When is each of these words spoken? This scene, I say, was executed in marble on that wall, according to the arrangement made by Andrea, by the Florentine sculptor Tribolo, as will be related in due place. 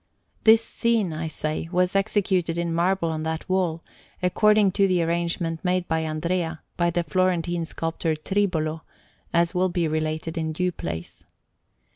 This 0.45 0.65
scene, 0.65 1.13
I 1.13 1.27
say, 1.27 1.69
was 1.71 1.95
executed 1.95 2.57
in 2.57 2.73
marble 2.73 3.09
on 3.11 3.21
that 3.21 3.47
wall, 3.47 3.83
according 4.23 4.71
to 4.71 4.87
the 4.87 5.03
arrangement 5.03 5.63
made 5.63 5.87
by 5.87 5.99
Andrea, 5.99 6.63
by 6.75 6.89
the 6.89 7.03
Florentine 7.03 7.65
sculptor 7.65 8.15
Tribolo, 8.15 8.81
as 9.31 9.53
will 9.53 9.69
be 9.69 9.87
related 9.87 10.39
in 10.39 10.53
due 10.53 10.71
place. 10.71 11.23